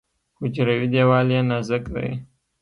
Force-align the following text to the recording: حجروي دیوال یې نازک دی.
حجروي 0.39 0.87
دیوال 0.93 1.27
یې 1.35 1.41
نازک 1.49 1.83
دی. 1.93 2.09